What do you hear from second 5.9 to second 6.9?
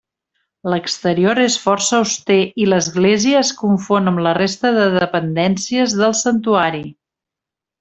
del santuari.